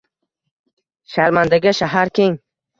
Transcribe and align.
Sharmandaga 1.17 1.77
shahar 1.83 2.17
keng. 2.21 2.37